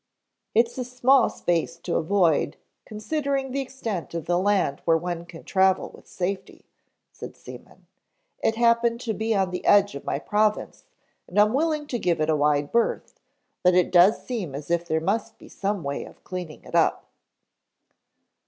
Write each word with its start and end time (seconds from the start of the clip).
"It's 0.55 0.79
a 0.79 0.83
small 0.83 1.29
space 1.29 1.77
to 1.77 1.95
avoid, 1.95 2.57
considering 2.85 3.51
the 3.51 3.61
extent 3.61 4.15
of 4.15 4.25
the 4.25 4.39
land 4.39 4.81
where 4.83 4.97
one 4.97 5.27
can 5.27 5.43
travel 5.43 5.91
with 5.93 6.07
safety," 6.07 6.65
said 7.11 7.35
Seaman. 7.35 7.85
"It 8.43 8.55
happened 8.55 8.99
to 9.01 9.13
be 9.13 9.35
on 9.35 9.51
the 9.51 9.63
edge 9.63 9.93
of 9.93 10.03
my 10.03 10.17
province 10.17 10.85
and 11.27 11.37
I'm 11.39 11.53
willing 11.53 11.85
to 11.85 11.99
give 11.99 12.19
it 12.19 12.31
a 12.31 12.35
wide 12.35 12.71
berth, 12.71 13.19
but 13.61 13.75
it 13.75 13.91
does 13.91 14.23
seem 14.25 14.55
as 14.55 14.71
if 14.71 14.87
there 14.87 14.99
must 15.01 15.37
be 15.37 15.47
some 15.47 15.83
way 15.83 16.05
of 16.05 16.23
cleaning 16.23 16.63
it 16.63 16.73
up." 16.73 17.05